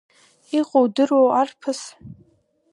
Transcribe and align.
Иҟоу 0.57 0.83
удыруоу, 0.85 1.29
арԥыс… 1.39 1.81